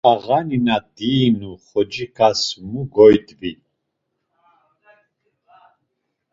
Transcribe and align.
Ağani 0.11 0.57
na 0.65 0.77
diinu 0.95 1.51
xociǩas 1.67 2.41
mu 2.69 2.81
gyodvi? 2.93 3.51